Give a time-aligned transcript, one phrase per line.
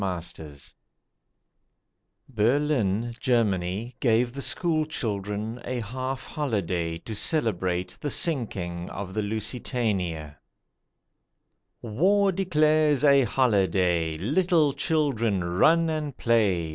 [0.01, 0.59] A HOLIDAY
[2.27, 9.21] Berlin, Germany, gave the school children a half holiday to celebrate the sinking of the
[9.21, 10.37] Lusitania.
[11.83, 16.69] WAR declares a holiday; Little children, run and play.